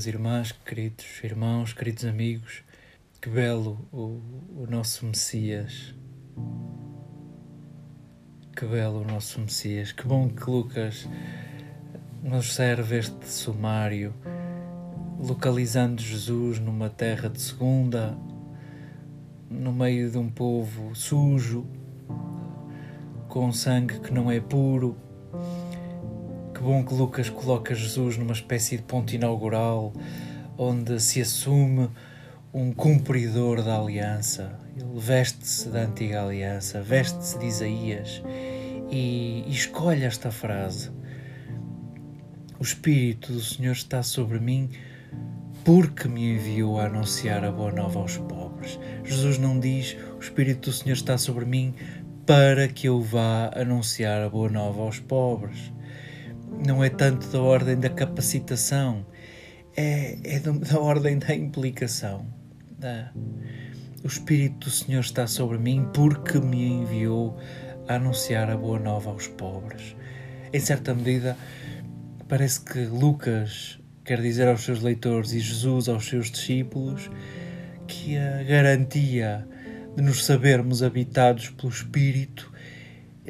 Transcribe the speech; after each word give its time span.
Queridas 0.00 0.06
irmãs, 0.06 0.52
queridos 0.52 1.06
irmãos, 1.22 1.72
queridos 1.74 2.06
amigos, 2.06 2.62
que 3.20 3.28
belo 3.28 3.86
o, 3.92 4.18
o 4.56 4.66
nosso 4.66 5.04
Messias. 5.04 5.94
Que 8.56 8.64
belo 8.64 9.02
o 9.02 9.04
nosso 9.04 9.40
Messias. 9.40 9.92
Que 9.92 10.06
bom 10.06 10.30
que 10.30 10.48
Lucas 10.48 11.06
nos 12.22 12.54
serve 12.54 12.98
este 12.98 13.28
sumário, 13.28 14.14
localizando 15.18 16.00
Jesus 16.00 16.58
numa 16.58 16.88
terra 16.88 17.28
de 17.28 17.40
segunda, 17.40 18.16
no 19.50 19.70
meio 19.70 20.10
de 20.10 20.16
um 20.16 20.30
povo 20.30 20.94
sujo, 20.94 21.66
com 23.28 23.52
sangue 23.52 24.00
que 24.00 24.14
não 24.14 24.30
é 24.30 24.40
puro 24.40 24.96
que 26.60 26.64
bom 26.64 26.84
que 26.84 26.92
Lucas 26.92 27.30
coloca 27.30 27.74
Jesus 27.74 28.18
numa 28.18 28.34
espécie 28.34 28.76
de 28.76 28.82
ponto 28.82 29.14
inaugural 29.14 29.94
onde 30.58 31.00
se 31.00 31.22
assume 31.22 31.88
um 32.52 32.70
cumpridor 32.70 33.62
da 33.62 33.78
aliança. 33.78 34.60
Ele 34.76 35.00
veste-se 35.00 35.70
da 35.70 35.84
antiga 35.84 36.22
aliança, 36.22 36.82
veste-se 36.82 37.38
de 37.38 37.46
Isaías 37.46 38.22
e, 38.90 39.42
e 39.46 39.50
escolhe 39.50 40.04
esta 40.04 40.30
frase: 40.30 40.90
O 42.58 42.62
Espírito 42.62 43.32
do 43.32 43.40
Senhor 43.40 43.72
está 43.72 44.02
sobre 44.02 44.38
mim 44.38 44.68
porque 45.64 46.08
me 46.08 46.34
enviou 46.34 46.78
a 46.78 46.84
anunciar 46.84 47.42
a 47.42 47.50
boa 47.50 47.72
nova 47.72 48.00
aos 48.00 48.18
pobres. 48.18 48.78
Jesus 49.02 49.38
não 49.38 49.58
diz: 49.58 49.96
O 50.14 50.20
Espírito 50.20 50.68
do 50.68 50.76
Senhor 50.76 50.94
está 50.94 51.16
sobre 51.16 51.46
mim 51.46 51.74
para 52.26 52.68
que 52.68 52.86
eu 52.86 53.00
vá 53.00 53.50
anunciar 53.54 54.20
a 54.20 54.28
boa 54.28 54.50
nova 54.50 54.82
aos 54.82 54.98
pobres 54.98 55.72
não 56.66 56.82
é 56.84 56.90
tanto 56.90 57.26
da 57.28 57.40
ordem 57.40 57.78
da 57.78 57.88
capacitação, 57.88 59.06
é, 59.76 60.18
é 60.24 60.40
da 60.40 60.78
ordem 60.78 61.18
da 61.18 61.34
implicação. 61.34 62.26
Da, 62.78 63.12
o 64.02 64.06
Espírito 64.06 64.68
do 64.68 64.70
Senhor 64.70 65.00
está 65.00 65.26
sobre 65.26 65.58
mim 65.58 65.88
porque 65.92 66.38
me 66.38 66.64
enviou 66.64 67.38
a 67.86 67.94
anunciar 67.94 68.50
a 68.50 68.56
boa 68.56 68.78
nova 68.78 69.10
aos 69.10 69.26
pobres. 69.26 69.94
Em 70.52 70.60
certa 70.60 70.94
medida, 70.94 71.36
parece 72.28 72.60
que 72.60 72.80
Lucas 72.86 73.78
quer 74.04 74.20
dizer 74.20 74.48
aos 74.48 74.62
seus 74.62 74.82
leitores 74.82 75.32
e 75.32 75.40
Jesus 75.40 75.88
aos 75.88 76.08
seus 76.08 76.30
discípulos 76.30 77.10
que 77.86 78.16
a 78.16 78.42
garantia 78.42 79.46
de 79.96 80.02
nos 80.02 80.24
sabermos 80.24 80.82
habitados 80.82 81.50
pelo 81.50 81.68
Espírito 81.68 82.49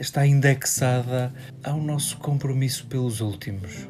está 0.00 0.26
indexada 0.26 1.30
ao 1.62 1.76
nosso 1.76 2.16
compromisso 2.16 2.86
pelos 2.86 3.20
últimos. 3.20 3.86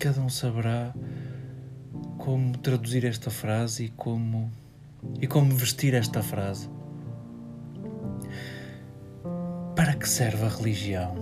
Cada 0.00 0.18
um 0.22 0.30
saberá 0.30 0.94
como 2.16 2.56
traduzir 2.56 3.04
esta 3.04 3.30
frase 3.30 3.84
e 3.84 3.88
como 3.90 4.50
e 5.20 5.26
como 5.26 5.54
vestir 5.54 5.92
esta 5.92 6.22
frase. 6.22 6.70
Para 9.76 9.94
que 9.94 10.08
serve 10.08 10.44
a 10.44 10.48
religião? 10.48 11.14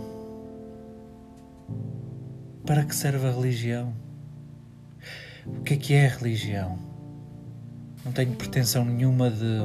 Para 2.65 2.85
que 2.85 2.95
serve 2.95 3.27
a 3.27 3.33
religião? 3.33 3.93
O 5.47 5.63
que 5.63 5.75
é 5.75 5.77
que 5.77 5.95
é 5.95 6.07
a 6.07 6.11
religião? 6.11 6.79
Não 8.05 8.13
tenho 8.13 8.35
pretensão 8.35 8.85
nenhuma 8.85 9.31
de 9.31 9.65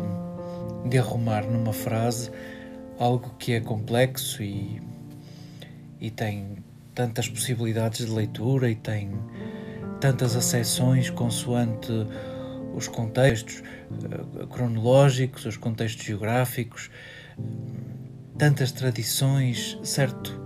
de 0.85 0.97
arrumar 0.97 1.45
numa 1.45 1.73
frase 1.73 2.31
algo 2.99 3.35
que 3.39 3.53
é 3.53 3.59
complexo 3.59 4.43
e, 4.43 4.81
e 5.99 6.11
tem 6.11 6.57
tantas 6.93 7.27
possibilidades 7.27 8.05
de 8.05 8.11
leitura 8.11 8.69
e 8.69 8.75
tem 8.75 9.11
tantas 9.99 10.35
acessões 10.35 11.09
consoante 11.09 11.91
os 12.75 12.87
contextos 12.87 13.61
uh, 13.91 14.47
cronológicos, 14.47 15.45
os 15.45 15.57
contextos 15.57 16.05
geográficos, 16.05 16.89
tantas 18.37 18.71
tradições, 18.71 19.77
certo? 19.83 20.39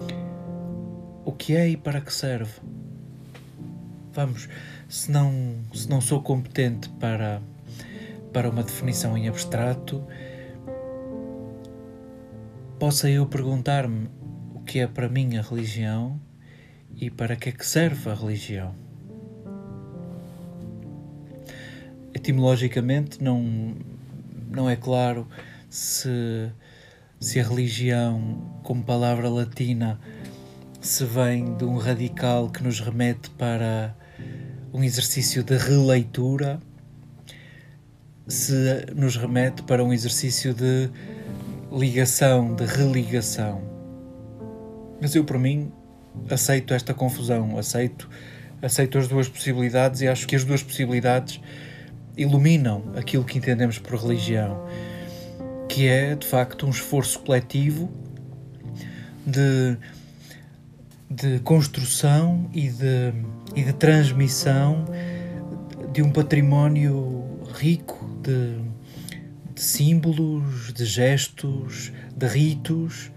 O 1.25 1.31
que 1.31 1.55
é 1.55 1.69
e 1.69 1.77
para 1.77 2.01
que 2.01 2.13
serve? 2.13 2.51
Vamos, 4.13 4.49
se 4.89 5.11
não, 5.11 5.55
se 5.73 5.89
não 5.89 6.01
sou 6.01 6.21
competente 6.21 6.89
para, 6.99 7.41
para 8.33 8.49
uma 8.49 8.63
definição 8.63 9.17
em 9.17 9.27
abstrato, 9.27 10.03
possa 12.79 13.09
eu 13.09 13.25
perguntar-me 13.25 14.07
o 14.53 14.59
que 14.59 14.79
é 14.79 14.87
para 14.87 15.09
mim 15.09 15.35
a 15.35 15.41
religião 15.41 16.21
e 16.95 17.09
para 17.09 17.35
que 17.35 17.49
é 17.49 17.51
que 17.51 17.65
serve 17.65 18.07
a 18.09 18.13
religião. 18.13 18.75
Etimologicamente 22.13 23.23
não, 23.23 23.75
não 24.51 24.69
é 24.69 24.75
claro 24.75 25.27
se, 25.69 26.51
se 27.19 27.39
a 27.39 27.43
religião, 27.43 28.59
como 28.61 28.83
palavra 28.83 29.27
latina, 29.27 29.99
se 30.79 31.03
vem 31.03 31.57
de 31.57 31.65
um 31.65 31.77
radical 31.77 32.47
que 32.49 32.63
nos 32.63 32.79
remete 32.79 33.31
para 33.31 33.95
um 34.71 34.83
exercício 34.83 35.43
de 35.43 35.57
releitura, 35.57 36.59
se 38.27 38.85
nos 38.95 39.15
remete 39.15 39.63
para 39.63 39.83
um 39.83 39.91
exercício 39.91 40.53
de 40.53 40.91
ligação, 41.71 42.55
de 42.55 42.65
religação. 42.65 43.61
Mas 45.01 45.13
eu, 45.15 45.23
por 45.23 45.37
mim, 45.37 45.71
aceito 46.29 46.73
esta 46.73 46.93
confusão, 46.93 47.57
aceito, 47.57 48.09
aceito 48.61 48.97
as 48.97 49.07
duas 49.07 49.27
possibilidades 49.27 50.01
e 50.01 50.07
acho 50.07 50.27
que 50.27 50.35
as 50.35 50.43
duas 50.43 50.63
possibilidades 50.63 51.39
iluminam 52.17 52.83
aquilo 52.95 53.23
que 53.23 53.37
entendemos 53.37 53.77
por 53.77 53.99
religião, 53.99 54.65
que 55.69 55.87
é, 55.87 56.15
de 56.15 56.25
facto, 56.25 56.65
um 56.65 56.69
esforço 56.69 57.19
coletivo 57.19 57.91
de, 59.25 59.77
de 61.09 61.39
construção 61.39 62.49
e 62.53 62.69
de, 62.69 63.13
e 63.55 63.63
de 63.63 63.73
transmissão 63.73 64.85
de 65.93 66.01
um 66.01 66.09
património 66.11 67.23
rico 67.53 68.05
de 68.21 68.59
de 69.57 69.63
símbolos, 69.63 70.71
de 70.71 70.85
gestos, 70.85 71.91
de 72.15 72.27
ritos, 72.27 73.11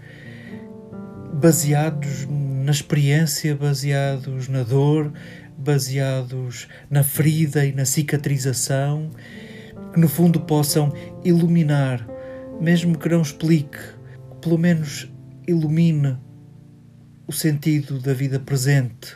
baseados 1.33 2.27
na 2.27 2.71
experiência, 2.71 3.55
baseados 3.55 4.47
na 4.47 4.63
dor, 4.63 5.13
baseados 5.55 6.67
na 6.89 7.03
ferida 7.03 7.63
e 7.63 7.71
na 7.71 7.85
cicatrização, 7.85 9.11
que 9.93 9.99
no 9.99 10.09
fundo 10.09 10.41
possam 10.41 10.91
iluminar, 11.23 12.07
mesmo 12.59 12.97
que 12.97 13.07
não 13.07 13.21
explique, 13.21 13.77
pelo 14.41 14.57
menos 14.57 15.13
ilumine 15.47 16.17
o 17.27 17.31
sentido 17.31 17.99
da 17.99 18.15
vida 18.15 18.39
presente, 18.39 19.15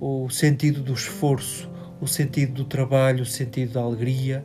o 0.00 0.30
sentido 0.30 0.82
do 0.82 0.94
esforço, 0.94 1.70
o 2.00 2.06
sentido 2.06 2.54
do 2.54 2.64
trabalho, 2.64 3.22
o 3.22 3.26
sentido 3.26 3.74
da 3.74 3.82
alegria 3.82 4.42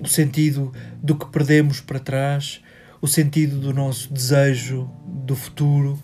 o 0.00 0.06
sentido 0.06 0.72
do 1.02 1.16
que 1.16 1.26
perdemos 1.26 1.80
para 1.80 1.98
trás, 1.98 2.60
o 3.00 3.06
sentido 3.06 3.58
do 3.58 3.72
nosso 3.72 4.12
desejo 4.12 4.90
do 5.06 5.34
futuro. 5.34 5.98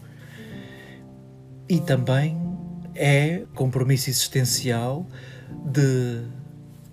E 1.68 1.80
também 1.80 2.36
é 2.94 3.44
compromisso 3.54 4.10
existencial 4.10 5.06
de, 5.64 6.22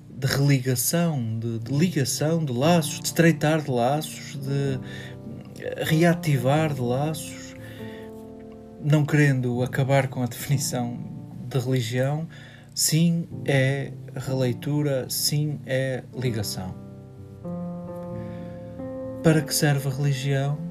de 0.09 0.27
religação, 0.27 1.39
de, 1.39 1.59
de 1.59 1.71
ligação 1.73 2.43
de 2.43 2.53
laços, 2.53 2.99
de 2.99 3.07
estreitar 3.07 3.61
de 3.61 3.71
laços, 3.71 4.37
de 4.37 4.79
reativar 5.83 6.73
de 6.73 6.81
laços, 6.81 7.55
não 8.81 9.05
querendo 9.05 9.61
acabar 9.61 10.07
com 10.07 10.23
a 10.23 10.25
definição 10.25 10.97
de 11.49 11.59
religião, 11.59 12.27
sim 12.73 13.27
é 13.45 13.91
releitura, 14.15 15.09
sim 15.09 15.59
é 15.65 16.03
ligação. 16.15 16.75
Para 19.23 19.41
que 19.41 19.53
serve 19.53 19.87
a 19.87 19.91
religião? 19.91 20.69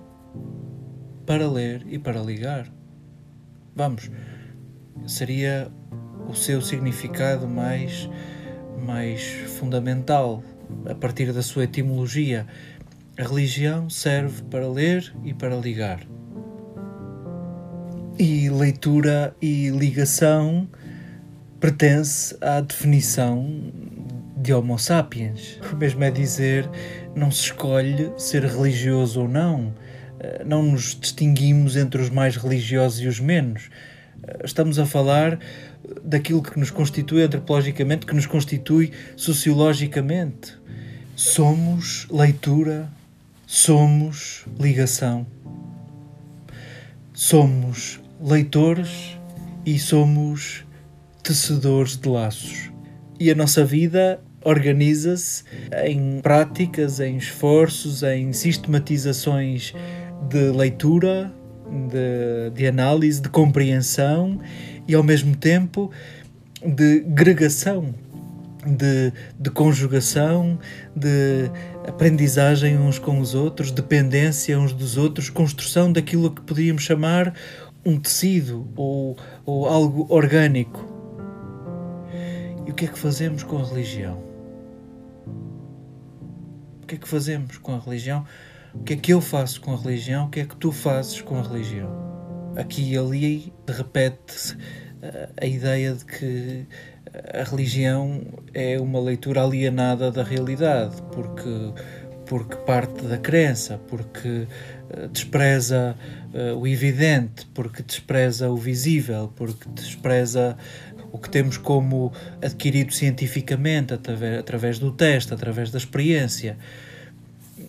para 1.28 1.46
ler 1.46 1.86
e 1.86 1.98
para 1.98 2.22
ligar. 2.22 2.66
Vamos, 3.76 4.10
seria 5.06 5.70
o 6.26 6.32
seu 6.34 6.62
significado 6.62 7.46
mais, 7.46 8.08
mais 8.82 9.22
fundamental, 9.58 10.42
a 10.88 10.94
partir 10.94 11.30
da 11.34 11.42
sua 11.42 11.64
etimologia. 11.64 12.46
A 13.18 13.24
religião 13.24 13.90
serve 13.90 14.42
para 14.44 14.66
ler 14.66 15.14
e 15.22 15.34
para 15.34 15.54
ligar. 15.54 16.00
E 18.18 18.48
leitura 18.48 19.36
e 19.42 19.68
ligação 19.68 20.66
pertence 21.60 22.36
à 22.40 22.60
definição 22.60 23.72
de 24.36 24.52
Homo 24.52 24.78
sapiens. 24.78 25.58
O 25.72 25.76
mesmo 25.76 26.04
é 26.04 26.10
dizer, 26.10 26.68
não 27.14 27.30
se 27.30 27.42
escolhe 27.42 28.12
ser 28.16 28.44
religioso 28.44 29.22
ou 29.22 29.28
não. 29.28 29.74
Eh, 30.20 30.42
não 30.44 30.62
nos 30.62 30.96
distinguimos 30.98 31.76
entre 31.76 32.00
os 32.00 32.10
mais 32.10 32.36
religiosos 32.36 33.00
e 33.00 33.08
os 33.08 33.18
menos. 33.18 33.70
Eh, 34.22 34.42
estamos 34.44 34.78
a 34.78 34.86
falar 34.86 35.38
daquilo 36.04 36.42
que 36.42 36.58
nos 36.58 36.70
constitui 36.70 37.22
antropologicamente, 37.22 38.06
que 38.06 38.14
nos 38.14 38.26
constitui 38.26 38.92
sociologicamente. 39.16 40.56
Somos 41.16 42.06
leitura, 42.08 42.88
somos 43.46 44.44
ligação. 44.60 45.26
Somos 47.12 48.00
leitores 48.20 49.18
e 49.66 49.76
somos 49.76 50.64
tecedores 51.28 51.94
de 51.94 52.08
laços. 52.08 52.70
E 53.20 53.30
a 53.30 53.34
nossa 53.34 53.62
vida 53.62 54.18
organiza-se 54.42 55.44
em 55.84 56.20
práticas, 56.22 57.00
em 57.00 57.18
esforços, 57.18 58.02
em 58.02 58.32
sistematizações 58.32 59.74
de 60.30 60.50
leitura, 60.50 61.30
de, 61.90 62.50
de 62.54 62.66
análise, 62.66 63.20
de 63.20 63.28
compreensão 63.28 64.40
e 64.86 64.94
ao 64.94 65.02
mesmo 65.02 65.36
tempo 65.36 65.90
de 66.64 67.00
gregação, 67.00 67.94
de, 68.64 69.12
de 69.38 69.50
conjugação, 69.50 70.58
de 70.96 71.50
aprendizagem 71.86 72.78
uns 72.78 72.98
com 72.98 73.20
os 73.20 73.34
outros, 73.34 73.70
dependência 73.70 74.58
uns 74.58 74.72
dos 74.72 74.96
outros, 74.96 75.28
construção 75.28 75.92
daquilo 75.92 76.30
que 76.30 76.40
podíamos 76.40 76.84
chamar 76.84 77.34
um 77.84 77.98
tecido 77.98 78.66
ou, 78.74 79.14
ou 79.44 79.66
algo 79.66 80.06
orgânico. 80.08 80.97
E 82.68 82.70
o 82.70 82.74
que 82.74 82.84
é 82.84 82.88
que 82.88 82.98
fazemos 82.98 83.42
com 83.42 83.56
a 83.56 83.64
religião? 83.64 84.22
O 86.82 86.86
que 86.86 86.96
é 86.96 86.98
que 86.98 87.08
fazemos 87.08 87.56
com 87.56 87.74
a 87.74 87.78
religião? 87.78 88.26
O 88.74 88.80
que 88.80 88.92
é 88.92 88.96
que 88.96 89.10
eu 89.10 89.22
faço 89.22 89.58
com 89.62 89.72
a 89.72 89.76
religião? 89.76 90.26
O 90.26 90.28
que 90.28 90.40
é 90.40 90.44
que 90.44 90.54
tu 90.54 90.70
fazes 90.70 91.22
com 91.22 91.38
a 91.38 91.42
religião? 91.42 92.52
Aqui 92.58 92.92
e 92.92 92.98
ali 92.98 93.54
repete-se 93.66 94.54
eh, 95.00 95.30
a 95.40 95.46
ideia 95.46 95.94
de 95.94 96.04
que 96.04 96.66
a 97.32 97.42
religião 97.42 98.20
é 98.52 98.78
uma 98.78 99.00
leitura 99.00 99.42
alienada 99.42 100.10
da 100.10 100.22
realidade, 100.22 100.94
porque, 101.10 101.72
porque 102.26 102.54
parte 102.66 103.02
da 103.06 103.16
crença, 103.16 103.78
porque 103.88 104.46
eh, 104.90 105.08
despreza 105.08 105.96
uh, 106.34 106.58
o 106.58 106.66
evidente, 106.66 107.46
porque 107.54 107.82
despreza 107.82 108.50
o 108.50 108.56
visível, 108.56 109.32
porque 109.36 109.68
despreza 109.70 110.56
o 111.10 111.18
que 111.18 111.30
temos 111.30 111.56
como 111.56 112.12
adquirido 112.42 112.92
cientificamente 112.92 113.94
através, 113.94 114.38
através 114.38 114.78
do 114.78 114.92
teste, 114.92 115.32
através 115.32 115.70
da 115.70 115.78
experiência 115.78 116.56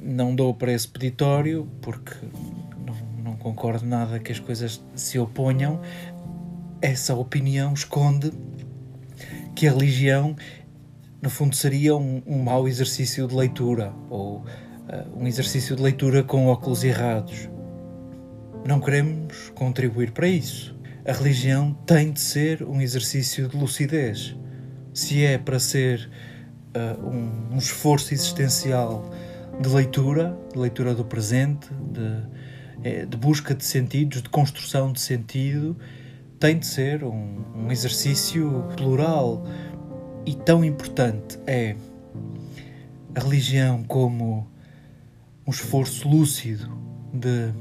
não 0.01 0.33
dou 0.33 0.53
para 0.53 0.71
esse 0.71 0.87
peditório 0.87 1.67
porque 1.81 2.13
não, 2.85 3.23
não 3.23 3.35
concordo 3.35 3.85
nada 3.85 4.19
que 4.19 4.31
as 4.31 4.39
coisas 4.39 4.81
se 4.95 5.19
oponham. 5.19 5.81
Essa 6.81 7.13
opinião 7.15 7.73
esconde 7.73 8.31
que 9.55 9.67
a 9.67 9.71
religião, 9.71 10.35
no 11.21 11.29
fundo, 11.29 11.55
seria 11.55 11.95
um, 11.95 12.21
um 12.25 12.41
mau 12.41 12.67
exercício 12.67 13.27
de 13.27 13.35
leitura 13.35 13.93
ou 14.09 14.37
uh, 14.37 14.43
um 15.17 15.27
exercício 15.27 15.75
de 15.75 15.81
leitura 15.81 16.23
com 16.23 16.47
óculos 16.47 16.83
errados. 16.83 17.49
Não 18.65 18.79
queremos 18.79 19.49
contribuir 19.55 20.11
para 20.11 20.27
isso. 20.27 20.78
A 21.09 21.11
religião 21.11 21.73
tem 21.87 22.11
de 22.11 22.19
ser 22.21 22.61
um 22.61 22.79
exercício 22.79 23.47
de 23.47 23.57
lucidez. 23.57 24.35
Se 24.93 25.25
é 25.25 25.39
para 25.39 25.57
ser 25.57 26.07
uh, 26.77 27.03
um, 27.03 27.55
um 27.55 27.57
esforço 27.57 28.13
existencial 28.13 29.09
de 29.59 29.67
leitura, 29.69 30.37
de 30.53 30.59
leitura 30.59 30.93
do 30.93 31.03
presente, 31.03 31.67
de, 31.73 32.87
é, 32.87 33.05
de 33.07 33.17
busca 33.17 33.55
de 33.55 33.65
sentidos, 33.65 34.21
de 34.21 34.29
construção 34.29 34.93
de 34.93 35.01
sentido, 35.01 35.75
tem 36.39 36.59
de 36.59 36.67
ser 36.67 37.03
um, 37.03 37.43
um 37.55 37.71
exercício 37.71 38.67
plural 38.77 39.43
e 40.27 40.35
tão 40.35 40.63
importante 40.63 41.39
é 41.47 41.75
a 43.15 43.19
religião 43.19 43.83
como 43.83 44.47
um 45.47 45.49
esforço 45.49 46.07
lúcido 46.07 46.88
de 47.13 47.51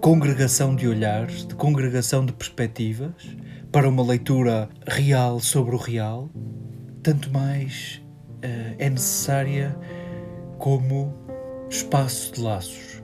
congregação 0.00 0.74
de 0.74 0.86
olhares, 0.86 1.46
de 1.46 1.54
congregação 1.54 2.24
de 2.24 2.32
perspectivas 2.32 3.36
para 3.72 3.88
uma 3.88 4.02
leitura 4.02 4.68
real 4.86 5.40
sobre 5.40 5.74
o 5.74 5.78
real, 5.78 6.28
tanto 7.02 7.30
mais 7.30 8.02
uh, 8.44 8.74
é 8.78 8.90
necessária 8.90 9.76
como 10.58 11.14
espaço 11.70 12.34
de 12.34 12.40
laços. 12.40 13.02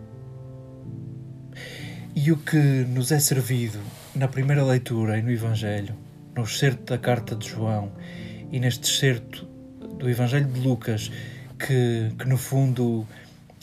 E 2.15 2.33
o 2.33 2.37
que 2.37 2.57
nos 2.57 3.13
é 3.13 3.19
servido 3.19 3.79
na 4.15 4.27
primeira 4.27 4.65
leitura 4.65 5.19
e 5.19 5.23
no 5.23 5.31
Evangelho, 5.31 5.95
no 6.35 6.43
excerto 6.43 6.85
da 6.85 6.99
carta 6.99 7.37
de 7.37 7.49
João 7.49 7.93
e 8.51 8.59
neste 8.59 8.91
excerto 8.91 9.47
do 9.99 10.09
Evangelho 10.09 10.47
de 10.47 10.61
Lucas, 10.61 11.11
que, 11.59 12.11
que 12.19 12.29
no 12.29 12.37
fundo 12.37 13.07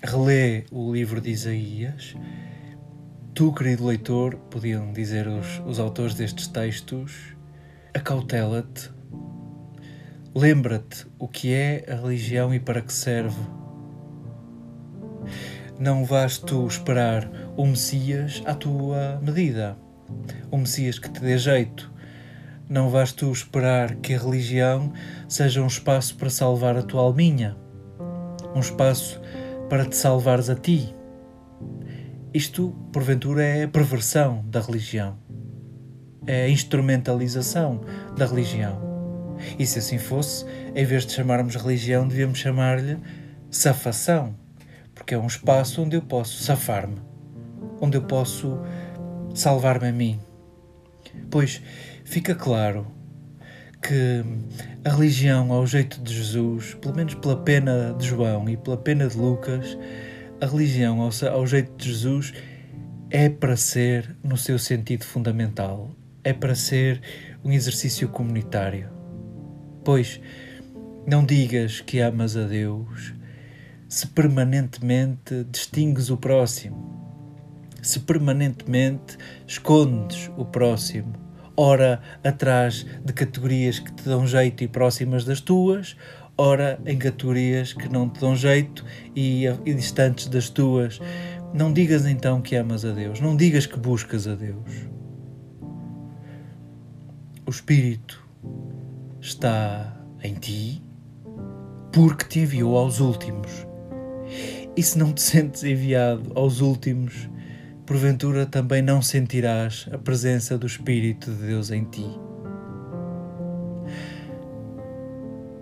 relê 0.04 0.66
o 0.70 0.92
livro 0.92 1.22
de 1.22 1.32
Isaías, 1.32 2.14
tu, 3.34 3.54
querido 3.54 3.86
leitor, 3.86 4.36
podiam 4.52 4.92
dizer 4.92 5.28
os, 5.28 5.62
os 5.66 5.80
autores 5.80 6.14
destes 6.14 6.48
textos, 6.48 7.34
acautela-te, 7.94 8.92
lembra-te 10.36 11.08
o 11.18 11.28
que 11.28 11.54
é 11.54 11.86
a 11.90 11.96
religião 11.96 12.54
e 12.54 12.60
para 12.60 12.82
que 12.82 12.92
serve. 12.92 13.40
Não 15.80 16.04
vais 16.04 16.38
tu 16.38 16.68
esperar 16.68 17.30
o 17.56 17.66
Messias 17.66 18.44
à 18.46 18.54
tua 18.54 19.22
medida, 19.24 19.78
o 20.52 20.57
Messias 20.57 21.00
que 21.00 21.10
te 21.10 21.22
dê 21.22 21.38
jeito. 21.38 21.92
Não 22.69 22.90
vais 22.90 23.14
tu 23.14 23.31
esperar 23.31 23.95
que 23.95 24.14
a 24.14 24.19
religião 24.19 24.92
seja 25.30 25.62
um 25.62 25.68
espaço 25.68 26.16
para 26.18 26.30
salvar 26.30 26.76
a 26.76 26.81
tua 26.81 27.02
alminha, 27.02 27.56
um 28.54 28.60
espaço 28.60 29.22
para 29.73 29.85
te 29.85 29.95
salvares 29.95 30.51
a 30.51 30.56
ti. 30.56 30.94
Isto, 32.31 32.75
porventura, 32.92 33.44
é 33.44 33.63
a 33.63 33.68
perversão 33.68 34.45
da 34.45 34.61
religião, 34.61 35.18
é 36.27 36.44
a 36.44 36.47
instrumentalização 36.47 37.81
da 38.15 38.27
religião. 38.27 39.35
E 39.57 39.65
se 39.65 39.80
assim 39.80 39.97
fosse, 39.97 40.45
em 40.75 40.85
vez 40.85 41.07
de 41.07 41.13
chamarmos 41.13 41.56
religião, 41.56 42.07
devíamos 42.07 42.37
chamar-lhe 42.37 42.99
safação 43.49 44.35
porque 44.94 45.15
é 45.15 45.18
um 45.18 45.25
espaço 45.25 45.81
onde 45.81 45.95
eu 45.95 46.03
posso 46.03 46.44
safar-me, 46.44 47.01
onde 47.81 47.97
eu 47.97 48.03
posso 48.03 48.59
salvar-me 49.33 49.87
a 49.87 49.92
mim. 49.92 50.19
Pois 51.31 51.63
fica 52.06 52.35
claro 52.35 52.85
que 53.83 54.23
a 54.85 54.90
religião 54.90 55.52
ao 55.52 55.68
jeito 55.68 56.02
de 56.02 56.13
Jesus, 56.13 56.73
pelo 56.75 56.95
menos 56.95 57.13
pela 57.16 57.35
pena 57.35 57.94
de 57.99 58.07
João 58.07 58.49
e 58.49 58.56
pela 58.56 58.78
pena 58.78 59.07
de 59.07 59.18
Lucas, 59.18 59.78
a 60.40 60.45
religião 60.45 61.02
ao, 61.02 61.45
jeito 61.45 61.71
de 61.78 61.90
Jesus 61.90 62.33
é 63.09 63.30
para 63.30 63.57
ser 63.57 64.16
no 64.23 64.37
seu 64.37 64.57
sentido 64.57 65.04
fundamental, 65.04 65.92
é 66.23 66.31
para 66.31 66.56
ser 66.56 67.02
um 67.44 67.52
exercício 67.52 68.07
comunitário. 68.07 68.90
Pois 69.83 70.19
não 71.06 71.25
digas 71.25 71.81
que 71.81 71.99
amas 71.99 72.37
a 72.37 72.45
Deus 72.45 73.13
se 73.90 74.07
permanentemente 74.07 75.45
distingues 75.52 76.09
o 76.09 76.18
próximo, 76.18 77.30
se 77.81 77.99
permanentemente 77.99 79.18
escondes 79.45 80.31
o 80.37 80.45
próximo, 80.45 81.22
ora 81.56 82.02
atrás 82.24 82.86
de 83.04 83.14
categorias 83.14 83.80
que 83.80 83.92
te 83.92 84.04
dão 84.04 84.26
jeito 84.26 84.64
e 84.64 84.68
próximas 84.68 85.24
das 85.24 85.40
tuas, 85.42 85.95
ora 86.38 86.80
em 86.86 86.98
categorias 86.98 87.74
que 87.74 87.88
não 87.88 88.10
te 88.10 88.19
dão 88.19 88.36
jeito 88.36 88.83
e, 89.16 89.45
e 89.66 89.74
distantes 89.74 90.28
das 90.28 90.50
tuas. 90.50 91.00
Não 91.54 91.72
digas 91.72 92.06
então 92.06 92.42
que 92.42 92.56
amas 92.56 92.83
a 92.83 92.92
Deus, 92.92 93.19
não 93.19 93.36
digas 93.36 93.66
que 93.66 93.78
buscas 93.78 94.28
a 94.28 94.36
Deus. 94.36 94.88
O 97.45 97.50
Espírito 97.50 98.26
está 99.22 99.95
em 100.24 100.33
ti 100.33 100.81
porque 101.92 102.26
te 102.26 102.40
enviou 102.40 102.78
aos 102.78 103.00
últimos 103.00 103.68
e 104.76 104.81
se 104.81 104.98
não 104.98 105.14
te 105.14 105.22
sentes 105.24 105.64
enviado 105.64 106.31
aos 106.36 106.62
últimos, 106.62 107.30
porventura 107.85 108.45
também 108.45 108.81
não 108.81 109.02
sentirás 109.02 109.87
a 109.92 109.97
presença 109.97 110.57
do 110.57 110.66
Espírito 110.66 111.31
de 111.31 111.47
Deus 111.47 111.69
em 111.71 111.83
ti. 111.85 112.06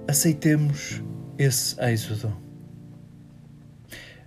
Aceitemos 0.07 1.01
esse 1.37 1.79
êxodo. 1.81 2.35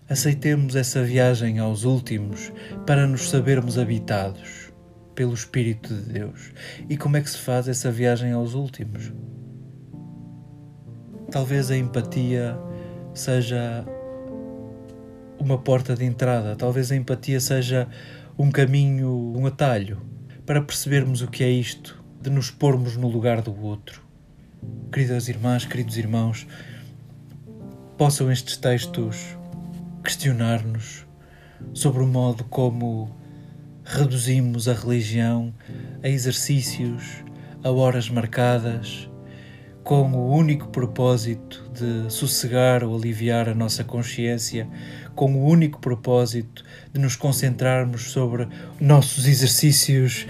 Aceitemos 0.08 0.76
essa 0.76 1.02
viagem 1.02 1.58
aos 1.58 1.84
últimos 1.84 2.52
para 2.86 3.06
nos 3.06 3.30
sabermos 3.30 3.78
habitados 3.78 4.72
pelo 5.14 5.32
Espírito 5.32 5.94
de 5.94 6.12
Deus. 6.12 6.52
E 6.88 6.96
como 6.96 7.16
é 7.16 7.20
que 7.20 7.30
se 7.30 7.38
faz 7.38 7.68
essa 7.68 7.90
viagem 7.90 8.32
aos 8.32 8.54
últimos? 8.54 9.12
Talvez 11.30 11.70
a 11.70 11.76
empatia 11.76 12.56
seja 13.14 13.84
uma 15.44 15.58
porta 15.58 15.94
de 15.94 16.04
entrada, 16.04 16.56
talvez 16.56 16.90
a 16.90 16.96
empatia 16.96 17.38
seja 17.38 17.86
um 18.38 18.50
caminho, 18.50 19.34
um 19.36 19.46
atalho 19.46 20.00
para 20.46 20.62
percebermos 20.62 21.20
o 21.20 21.28
que 21.28 21.44
é 21.44 21.50
isto, 21.50 22.02
de 22.20 22.30
nos 22.30 22.50
pormos 22.50 22.96
no 22.96 23.08
lugar 23.08 23.42
do 23.42 23.54
outro. 23.62 24.02
Queridas 24.90 25.28
irmãs, 25.28 25.66
queridos 25.66 25.98
irmãos, 25.98 26.46
possam 27.98 28.32
estes 28.32 28.56
textos 28.56 29.36
questionar-nos 30.02 31.06
sobre 31.74 32.02
o 32.02 32.06
modo 32.06 32.44
como 32.44 33.14
reduzimos 33.84 34.66
a 34.66 34.72
religião 34.72 35.54
a 36.02 36.08
exercícios, 36.08 37.22
a 37.62 37.70
horas 37.70 38.08
marcadas, 38.08 39.10
com 39.84 40.10
o 40.10 40.34
único 40.34 40.68
propósito 40.68 41.70
de 41.72 42.10
sossegar 42.12 42.82
ou 42.82 42.96
aliviar 42.96 43.48
a 43.48 43.54
nossa 43.54 43.84
consciência, 43.84 44.66
com 45.14 45.34
o 45.34 45.44
único 45.46 45.78
propósito 45.78 46.64
de 46.92 47.00
nos 47.00 47.14
concentrarmos 47.14 48.10
sobre 48.10 48.48
nossos 48.80 49.26
exercícios 49.26 50.26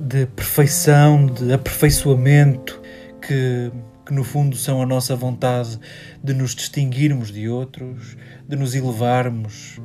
de 0.00 0.26
perfeição, 0.26 1.26
de 1.26 1.52
aperfeiçoamento, 1.52 2.80
que 3.20 3.70
que 4.06 4.14
no 4.14 4.22
fundo 4.22 4.56
são 4.56 4.80
a 4.80 4.86
nossa 4.86 5.16
vontade 5.16 5.80
de 6.22 6.32
nos 6.32 6.54
distinguirmos 6.54 7.32
de 7.32 7.48
outros, 7.48 8.16
de 8.48 8.54
nos 8.56 8.72
elevarmos 8.76 9.80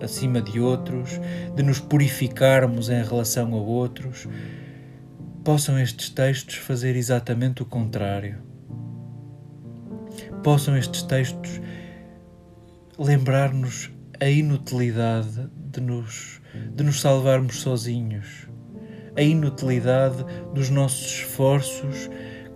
acima 0.00 0.40
de 0.40 0.58
outros, 0.58 1.20
de 1.54 1.62
nos 1.62 1.78
purificarmos 1.78 2.88
em 2.88 3.02
relação 3.02 3.52
a 3.52 3.58
outros, 3.58 4.26
possam 5.44 5.78
estes 5.78 6.08
textos 6.08 6.56
fazer 6.56 6.96
exatamente 6.96 7.62
o 7.62 7.66
contrário. 7.66 8.45
Possam 10.46 10.76
estes 10.76 11.02
textos 11.02 11.60
lembrar-nos 12.96 13.90
a 14.20 14.30
inutilidade 14.30 15.50
de 15.56 15.80
nos, 15.80 16.40
de 16.72 16.84
nos 16.84 17.00
salvarmos 17.00 17.56
sozinhos, 17.56 18.46
a 19.16 19.22
inutilidade 19.22 20.24
dos 20.54 20.70
nossos 20.70 21.04
esforços 21.06 22.08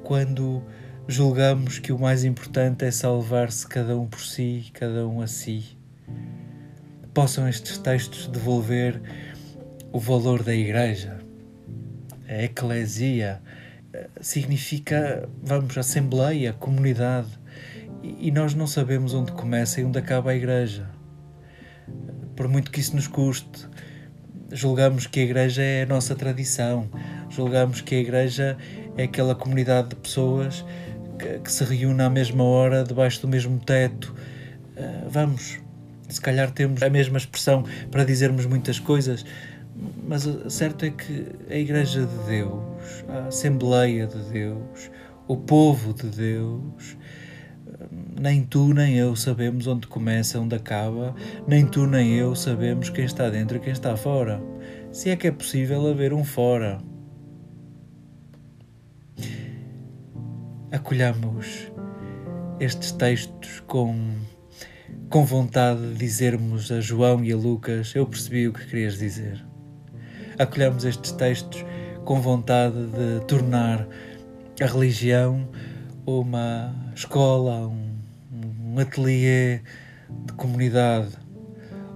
quando 0.04 0.62
julgamos 1.08 1.80
que 1.80 1.92
o 1.92 1.98
mais 1.98 2.22
importante 2.22 2.84
é 2.84 2.92
salvar-se 2.92 3.66
cada 3.66 3.98
um 3.98 4.06
por 4.06 4.20
si, 4.20 4.70
cada 4.72 5.04
um 5.08 5.20
a 5.20 5.26
si. 5.26 5.76
Possam 7.12 7.48
estes 7.48 7.76
textos 7.76 8.28
devolver 8.28 9.02
o 9.92 9.98
valor 9.98 10.44
da 10.44 10.54
Igreja. 10.54 11.18
A 12.28 12.44
eclesia 12.44 13.42
eh, 13.92 14.08
significa, 14.20 15.28
vamos, 15.42 15.76
assembleia, 15.76 16.52
comunidade. 16.52 17.39
E 18.02 18.30
nós 18.30 18.54
não 18.54 18.66
sabemos 18.66 19.14
onde 19.14 19.32
começa 19.32 19.80
e 19.80 19.84
onde 19.84 19.98
acaba 19.98 20.30
a 20.30 20.34
Igreja. 20.34 20.88
Por 22.34 22.48
muito 22.48 22.70
que 22.70 22.80
isso 22.80 22.96
nos 22.96 23.06
custe, 23.06 23.68
julgamos 24.50 25.06
que 25.06 25.20
a 25.20 25.22
Igreja 25.22 25.62
é 25.62 25.82
a 25.82 25.86
nossa 25.86 26.14
tradição, 26.14 26.88
julgamos 27.28 27.80
que 27.80 27.94
a 27.94 27.98
Igreja 27.98 28.56
é 28.96 29.04
aquela 29.04 29.34
comunidade 29.34 29.90
de 29.90 29.96
pessoas 29.96 30.64
que, 31.18 31.38
que 31.40 31.52
se 31.52 31.64
reúne 31.64 32.02
à 32.02 32.10
mesma 32.10 32.42
hora, 32.42 32.82
debaixo 32.82 33.20
do 33.22 33.28
mesmo 33.28 33.58
teto. 33.60 34.14
Uh, 34.76 35.08
vamos, 35.08 35.58
se 36.08 36.20
calhar 36.20 36.50
temos 36.50 36.82
a 36.82 36.88
mesma 36.88 37.18
expressão 37.18 37.64
para 37.90 38.04
dizermos 38.04 38.46
muitas 38.46 38.78
coisas, 38.78 39.24
mas 40.06 40.26
o 40.26 40.48
certo 40.50 40.84
é 40.84 40.90
que 40.90 41.26
a 41.50 41.54
Igreja 41.54 42.06
de 42.06 42.26
Deus, 42.26 43.04
a 43.08 43.26
Assembleia 43.28 44.06
de 44.06 44.18
Deus, 44.30 44.90
o 45.28 45.36
povo 45.36 45.92
de 45.94 46.08
Deus, 46.08 46.96
nem 48.20 48.44
tu 48.44 48.72
nem 48.72 48.96
eu 48.96 49.16
sabemos 49.16 49.66
onde 49.66 49.86
começa, 49.88 50.38
onde 50.38 50.54
acaba, 50.54 51.14
nem 51.48 51.66
tu 51.66 51.86
nem 51.86 52.12
eu 52.14 52.36
sabemos 52.36 52.90
quem 52.90 53.04
está 53.04 53.28
dentro 53.28 53.56
e 53.56 53.60
quem 53.60 53.72
está 53.72 53.96
fora. 53.96 54.40
Se 54.92 55.10
é 55.10 55.16
que 55.16 55.26
é 55.26 55.32
possível 55.32 55.88
haver 55.88 56.12
um 56.12 56.22
fora. 56.22 56.78
acolhamos 60.72 61.70
estes 62.60 62.92
textos 62.92 63.60
com, 63.66 64.14
com 65.08 65.24
vontade 65.24 65.80
de 65.80 65.94
dizermos 65.94 66.70
a 66.70 66.80
João 66.80 67.24
e 67.24 67.32
a 67.32 67.36
Lucas: 67.36 67.94
Eu 67.94 68.06
percebi 68.06 68.48
o 68.48 68.52
que 68.52 68.66
querias 68.66 68.98
dizer. 68.98 69.44
Acolhamos 70.38 70.84
estes 70.84 71.12
textos 71.12 71.64
com 72.04 72.20
vontade 72.20 72.76
de 72.86 73.24
tornar 73.26 73.86
a 74.60 74.66
religião 74.66 75.48
uma 76.06 76.74
escola, 76.94 77.68
um, 77.68 77.89
um 78.70 78.78
ateliê 78.78 79.60
de 80.26 80.32
comunidade 80.34 81.10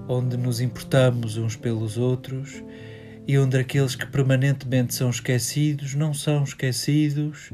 onde 0.08 0.36
nos 0.36 0.60
importamos 0.60 1.36
uns 1.36 1.54
pelos 1.54 1.96
outros 1.96 2.62
e 3.26 3.38
onde 3.38 3.56
aqueles 3.56 3.94
que 3.94 4.06
permanentemente 4.06 4.94
são 4.94 5.08
esquecidos 5.08 5.94
não 5.94 6.12
são 6.12 6.42
esquecidos 6.42 7.52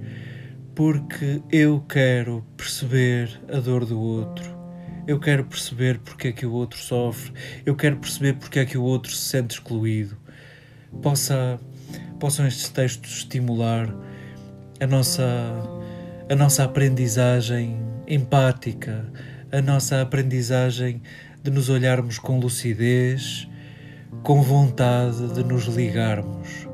porque 0.74 1.42
eu 1.52 1.84
quero 1.86 2.44
perceber 2.56 3.40
a 3.52 3.60
dor 3.60 3.84
do 3.84 4.00
outro. 4.00 4.58
Eu 5.06 5.20
quero 5.20 5.44
perceber 5.44 5.98
porque 5.98 6.28
é 6.28 6.32
que 6.32 6.46
o 6.46 6.52
outro 6.52 6.78
sofre. 6.78 7.32
Eu 7.66 7.76
quero 7.76 7.96
perceber 7.96 8.34
porque 8.34 8.60
é 8.60 8.64
que 8.64 8.78
o 8.78 8.82
outro 8.82 9.12
se 9.12 9.28
sente 9.28 9.54
excluído. 9.54 10.16
Possa, 11.02 11.60
possam 12.18 12.46
estes 12.46 12.68
textos 12.70 13.18
estimular 13.18 13.94
a 14.80 14.86
nossa, 14.86 15.22
a 16.30 16.34
nossa 16.34 16.64
aprendizagem 16.64 17.89
empática, 18.10 19.06
a 19.52 19.62
nossa 19.62 20.02
aprendizagem 20.02 21.00
de 21.42 21.50
nos 21.50 21.68
olharmos 21.68 22.18
com 22.18 22.40
lucidez, 22.40 23.48
com 24.24 24.42
vontade 24.42 25.32
de 25.32 25.44
nos 25.44 25.66
ligarmos 25.66 26.69